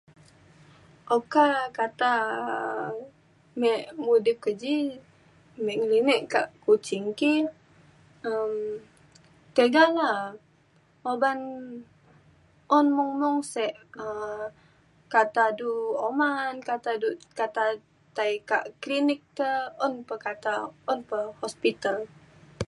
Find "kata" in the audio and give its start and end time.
1.79-2.11, 15.13-15.43, 16.69-16.91, 17.39-17.63, 20.27-20.53